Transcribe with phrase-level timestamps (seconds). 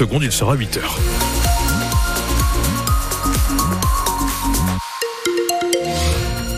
[0.00, 0.98] il sera 8 heures.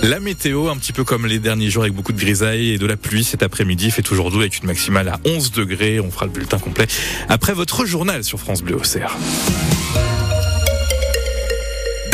[0.02, 2.86] La météo, un petit peu comme les derniers jours avec beaucoup de grisailles et de
[2.86, 6.00] la pluie cet après-midi, fait toujours doux avec une maximale à 11 degrés.
[6.00, 6.86] On fera le bulletin complet
[7.28, 9.16] après votre journal sur France Bleu Auxerre.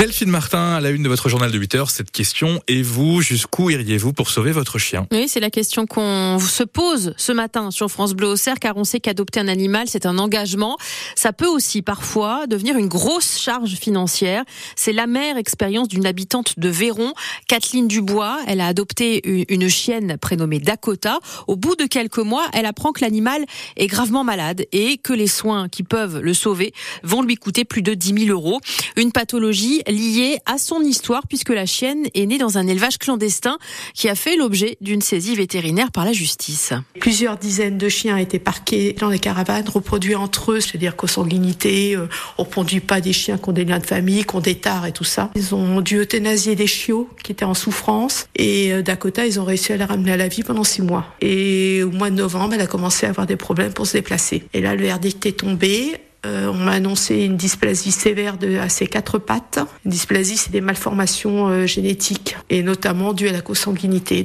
[0.06, 3.22] Delphine Martin, à la une de votre journal de 8 heures, cette question, et vous,
[3.22, 5.08] jusqu'où iriez-vous pour sauver votre chien?
[5.10, 8.84] Oui, c'est la question qu'on se pose ce matin sur France Bleu Auxerre, car on
[8.84, 10.78] sait qu'adopter un animal, c'est un engagement.
[11.16, 14.44] Ça peut aussi parfois devenir une grosse charge financière.
[14.76, 17.12] C'est la mère expérience d'une habitante de Véron,
[17.48, 18.38] Kathleen Dubois.
[18.46, 21.18] Elle a adopté une chienne prénommée Dakota.
[21.48, 23.44] Au bout de quelques mois, elle apprend que l'animal
[23.76, 27.82] est gravement malade et que les soins qui peuvent le sauver vont lui coûter plus
[27.82, 28.60] de 10 000 euros.
[28.94, 33.58] Une pathologie liée à son histoire puisque la chienne est née dans un élevage clandestin
[33.94, 36.72] qui a fait l'objet d'une saisie vétérinaire par la justice.
[37.00, 41.96] Plusieurs dizaines de chiens étaient parqués dans les caravanes, reproduits entre eux, c'est-à-dire consanguinité.
[41.96, 44.40] Euh, on ne produit pas des chiens qui ont des liens de famille, qui ont
[44.40, 45.30] des tares et tout ça.
[45.34, 49.44] Ils ont dû euthanasier des chiots qui étaient en souffrance et euh, Dakota, ils ont
[49.44, 51.06] réussi à la ramener à la vie pendant six mois.
[51.20, 54.44] Et au mois de novembre, elle a commencé à avoir des problèmes pour se déplacer.
[54.52, 55.96] Et là, le verdict est tombé.
[56.26, 59.60] Euh, on m'a annoncé une dysplasie sévère de, à ses quatre pattes.
[59.84, 64.24] Une dysplasie, c'est des malformations euh, génétiques et notamment dues à la consanguinité.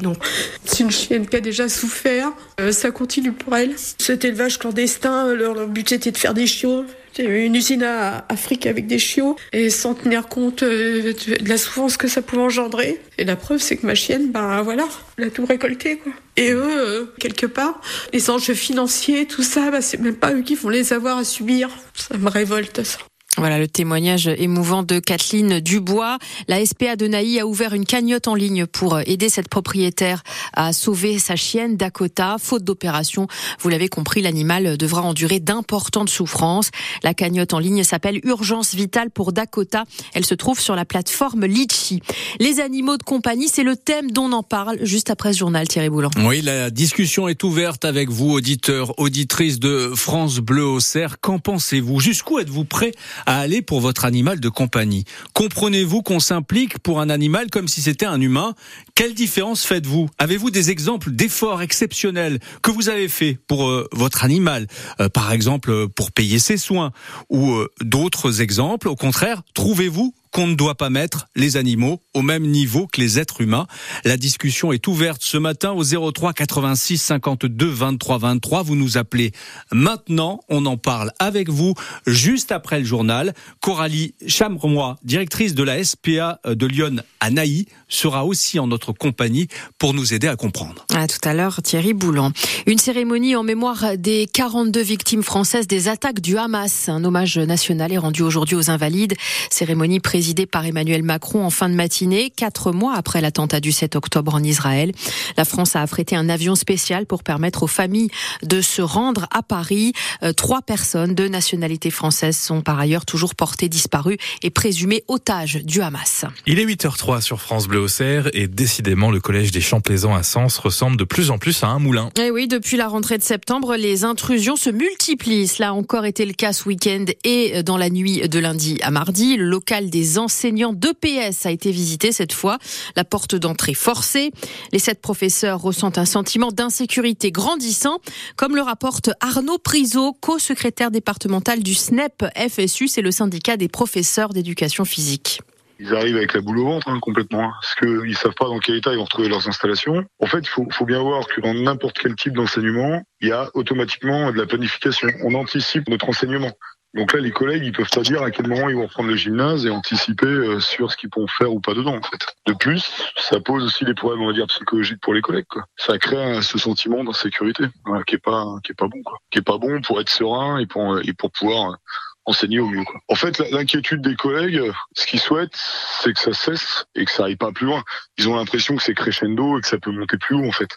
[0.66, 2.30] C'est une chienne qui a déjà souffert.
[2.60, 3.74] Euh, ça continue pour elle.
[4.00, 6.86] Cet élevage clandestin, leur, leur but était de faire des chiots.
[7.20, 11.16] Une usine à Afrique avec des chiots et sans tenir compte de
[11.48, 13.02] la souffrance que ça pouvait engendrer.
[13.18, 14.88] Et la preuve, c'est que ma chienne, ben voilà,
[15.18, 16.14] elle a tout récolté, quoi.
[16.38, 17.82] Et eux, quelque part,
[18.14, 21.24] les enjeux financiers, tout ça, ben, c'est même pas eux qui vont les avoir à
[21.24, 21.70] subir.
[21.94, 23.00] Ça me révolte, ça.
[23.38, 26.18] Voilà le témoignage émouvant de Kathleen Dubois.
[26.50, 30.22] La SPA de Naï a ouvert une cagnotte en ligne pour aider cette propriétaire
[30.54, 32.36] à sauver sa chienne Dakota.
[32.40, 33.28] Faute d'opération,
[33.62, 36.72] vous l'avez compris, l'animal devra endurer d'importantes souffrances.
[37.04, 39.86] La cagnotte en ligne s'appelle Urgence vitale pour Dakota.
[40.14, 42.02] Elle se trouve sur la plateforme Litchi.
[42.40, 45.68] Les animaux de compagnie, c'est le thème dont on en parle juste après ce journal,
[45.68, 46.12] Thierry Boulan.
[46.18, 51.16] Oui, la discussion est ouverte avec vous, auditeurs, auditrices de France Bleu au Cerf.
[51.20, 52.00] Qu'en pensez-vous?
[52.00, 52.92] Jusqu'où êtes-vous prêt
[53.26, 55.06] à aller pour votre animal de compagnie.
[55.34, 58.54] Comprenez-vous qu'on s'implique pour un animal comme si c'était un humain?
[58.96, 60.10] Quelle différence faites-vous?
[60.18, 64.68] Avez-vous des exemples d'efforts exceptionnels que vous avez fait pour euh, votre animal?
[65.00, 66.92] Euh, Par exemple, euh, pour payer ses soins
[67.30, 68.88] ou d'autres exemples?
[68.88, 73.20] Au contraire, trouvez-vous qu'on ne doit pas mettre les animaux au même niveau que les
[73.20, 73.68] êtres humains.
[74.06, 78.64] La discussion est ouverte ce matin au 03 86 52 23 23.
[78.64, 79.32] Vous nous appelez
[79.72, 80.40] maintenant.
[80.50, 81.74] On en parle avec vous
[82.08, 83.34] juste après le journal.
[83.60, 89.48] Coralie Chamremois, directrice de la SPA de Lyon à Naï, sera aussi en notre compagnie
[89.78, 90.86] pour nous aider à comprendre.
[90.94, 92.32] À tout à l'heure, Thierry Boulan.
[92.68, 96.88] Une cérémonie en mémoire des 42 victimes françaises des attaques du Hamas.
[96.88, 99.16] Un hommage national est rendu aujourd'hui aux invalides.
[99.50, 103.96] Cérémonie présidée par Emmanuel Macron en fin de matinée, quatre mois après l'attentat du 7
[103.96, 104.92] octobre en Israël.
[105.36, 108.10] La France a affrété un avion spécial pour permettre aux familles
[108.44, 109.94] de se rendre à Paris.
[110.22, 115.56] Euh, trois personnes de nationalité française sont par ailleurs toujours portées disparues et présumées otages
[115.64, 116.26] du Hamas.
[116.46, 120.24] Il est 8h03 sur France Bleu Auxerre et décidément le collège des Champs Plaisants à
[120.24, 122.10] Sens ressemble de plus en plus à un moulin.
[122.18, 125.48] Et eh oui, depuis la rentrée de septembre, les intrusions se multiplient.
[125.48, 128.92] Cela a encore été le cas ce week-end et dans la nuit de lundi à
[128.92, 129.36] mardi.
[129.36, 132.58] Le local des enseignants d'EPS a été visité cette fois.
[132.96, 134.32] La porte d'entrée forcée.
[134.72, 138.00] Les sept professeurs ressentent un sentiment d'insécurité grandissant,
[138.36, 144.30] comme le rapporte Arnaud Priso, co-secrétaire départemental du SNEP FSU, c'est le syndicat des professeurs
[144.30, 145.42] d'éducation physique
[145.82, 148.76] ils arrivent avec la boule au ventre hein, complètement, parce qu'ils savent pas dans quel
[148.76, 150.06] état ils vont retrouver leurs installations.
[150.20, 153.50] En fait, il faut, bien voir que dans n'importe quel type d'enseignement, il y a
[153.56, 155.08] automatiquement de la planification.
[155.24, 156.52] On anticipe notre enseignement.
[156.94, 159.16] Donc là, les collègues, ils peuvent pas dire à quel moment ils vont reprendre le
[159.16, 162.36] gymnase et anticiper euh, sur ce qu'ils pourront faire ou pas dedans, en fait.
[162.48, 165.64] De plus, ça pose aussi des problèmes, on va dire, psychologiques pour les collègues, quoi.
[165.78, 167.64] Ça crée ce sentiment d'insécurité,
[168.08, 169.18] qui est pas, qui est pas bon, quoi.
[169.30, 171.78] Qui est pas bon pour être serein et pour, et pour pouvoir
[172.26, 172.84] enseigner au mieux.
[172.84, 173.00] Quoi.
[173.08, 174.62] En fait, l'inquiétude des collègues,
[174.94, 175.58] ce qu'ils souhaitent,
[176.02, 177.84] c'est que ça cesse et que ça aille pas plus loin.
[178.18, 180.70] Ils ont l'impression que c'est crescendo et que ça peut monter plus haut, en fait.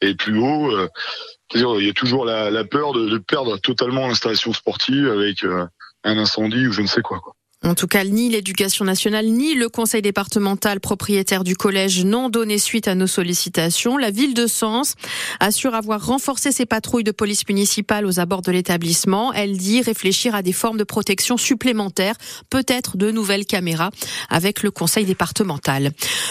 [0.00, 0.88] Et plus haut, euh,
[1.54, 5.66] il y a toujours la, peur de, perdre totalement l'installation sportive avec euh,
[6.04, 7.20] un incendie ou je ne sais quoi.
[7.64, 12.56] En tout cas, ni l'éducation nationale ni le conseil départemental propriétaire du collège n'ont donné
[12.56, 13.96] suite à nos sollicitations.
[13.96, 14.94] La ville de Sens
[15.40, 19.32] assure avoir renforcé ses patrouilles de police municipale aux abords de l'établissement.
[19.32, 22.14] Elle dit réfléchir à des formes de protection supplémentaires,
[22.48, 23.90] peut-être de nouvelles caméras
[24.30, 25.90] avec le conseil départemental.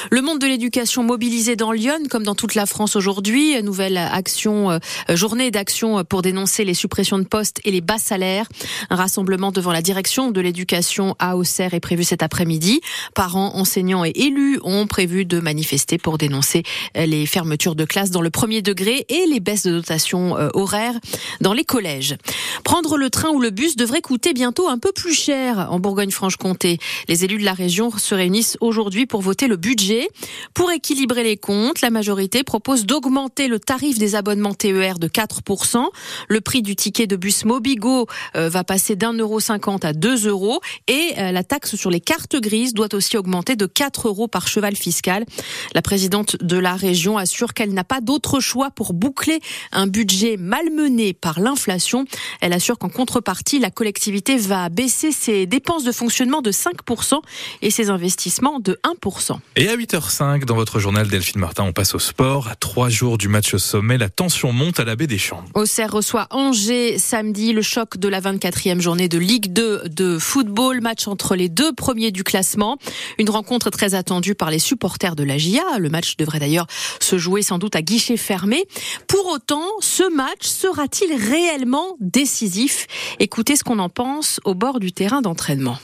[0.09, 4.71] Le monde de l'éducation mobilisé dans Lyon, comme dans toute la France aujourd'hui, nouvelle action,
[4.71, 4.79] euh,
[5.09, 8.47] journée d'action pour dénoncer les suppressions de postes et les bas salaires.
[8.89, 12.81] Un rassemblement devant la direction de l'éducation à Auxerre est prévu cet après-midi.
[13.15, 16.63] Parents, enseignants et élus ont prévu de manifester pour dénoncer
[16.95, 20.99] les fermetures de classes dans le premier degré et les baisses de dotation euh, horaires
[21.41, 22.15] dans les collèges.
[22.63, 26.79] Prendre le train ou le bus devrait coûter bientôt un peu plus cher en Bourgogne-Franche-Comté.
[27.07, 30.07] Les élus de la région se réunissent aujourd'hui pour voter le budget.
[30.53, 35.85] Pour équilibrer les comptes, la majorité propose d'augmenter le tarif des abonnements TER de 4%.
[36.27, 40.27] Le prix du ticket de bus Mobigo euh, va passer d'un euro cinquante à 2
[40.27, 44.27] euros et euh, la taxe sur les cartes grises doit aussi augmenter de 4 euros
[44.27, 45.25] par cheval fiscal.
[45.73, 49.39] La présidente de la région assure qu'elle n'a pas d'autre choix pour boucler
[49.71, 52.05] un budget malmené par l'inflation.
[52.41, 57.21] Elle assure qu'en contrepartie, la collectivité va baisser ses dépenses de fonctionnement de 5%
[57.61, 59.37] et ses investissements de 1%.
[59.55, 62.47] Et à 8h05, dans votre journal Delphine Martin, on passe au sport.
[62.47, 65.43] À trois jours du match au sommet, la tension monte à la baie des Champs.
[65.53, 70.81] Auxerre reçoit Angers samedi, le choc de la 24e journée de Ligue 2 de football.
[70.81, 72.77] Match entre les deux premiers du classement.
[73.19, 75.77] Une rencontre très attendue par les supporters de la GIA.
[75.77, 76.67] Le match devrait d'ailleurs
[76.99, 78.65] se jouer sans doute à guichet fermé.
[79.07, 82.87] Pour autant, ce match sera-t-il réellement décisif?
[83.19, 85.77] Écoutez ce qu'on en pense au bord du terrain d'entraînement.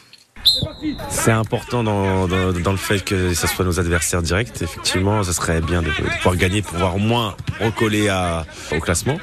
[1.09, 4.61] C'est important dans, dans, dans, le fait que ce soit nos adversaires directs.
[4.61, 8.79] Effectivement, ça serait bien de, de pouvoir gagner, pour pouvoir au moins recoller à, au
[8.79, 9.17] classement.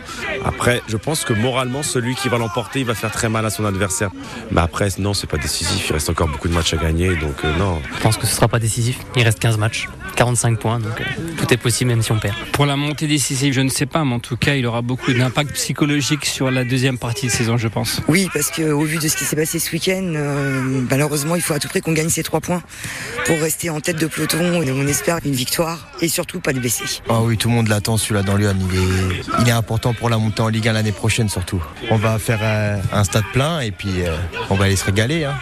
[0.44, 3.50] Après, je pense que moralement, celui qui va l'emporter, il va faire très mal à
[3.50, 4.10] son adversaire.
[4.50, 5.88] Mais après, non, c'est pas décisif.
[5.88, 7.80] Il reste encore beaucoup de matchs à gagner, donc euh, non.
[7.96, 8.98] Je pense que ce sera pas décisif.
[9.16, 11.04] Il reste 15 matchs, 45 points, donc euh,
[11.38, 12.34] tout est possible même si on perd.
[12.52, 15.12] Pour la montée décisive, je ne sais pas, mais en tout cas, il aura beaucoup
[15.12, 18.00] d'impact psychologique sur la deuxième partie de saison, je pense.
[18.08, 20.80] Oui, parce qu'au vu de ce qui s'est passé ce week-end, euh,
[21.10, 22.62] malheureusement, il faut à tout prix qu'on gagne ces trois points
[23.26, 24.62] pour rester en tête de peloton.
[24.62, 27.02] Et on espère une victoire et surtout pas de blessés.
[27.08, 28.54] Ah oui, tout le monde l'attend celui-là dans Lyon.
[28.72, 31.60] Il est, il est important pour la montée en Ligue 1 l'année prochaine surtout.
[31.90, 34.16] On va faire un, un stade plein et puis euh,
[34.50, 35.24] on va aller se régaler.
[35.24, 35.34] Hein.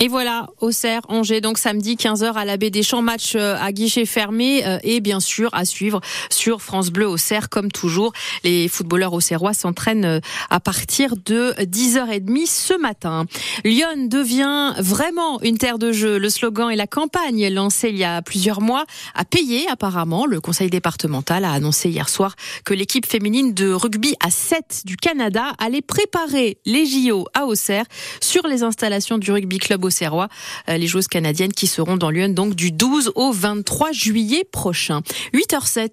[0.00, 3.72] Et voilà, Auxerre, Angers, donc samedi 15h à la baie des Champs, match euh, à
[3.72, 6.00] guichet fermé euh, et bien sûr à suivre
[6.30, 8.14] sur France Bleu Auxerre comme toujours.
[8.42, 13.26] Les footballeurs auxerrois s'entraînent euh, à partir de 10h30 ce matin.
[13.64, 16.16] Lyon devient vraiment une terre de jeu.
[16.16, 20.24] Le slogan et la campagne lancée il y a plusieurs mois a payé apparemment.
[20.24, 22.34] Le conseil départemental a annoncé hier soir
[22.64, 27.84] que l'équipe féminine de rugby à 7 du Canada allait préparer les JO à Auxerre
[28.22, 30.28] sur les installations du rugby club Auxerrois,
[30.68, 35.00] les joueuses canadiennes qui seront dans Lyon donc du 12 au 23 juillet prochain.
[35.34, 35.90] 8h07.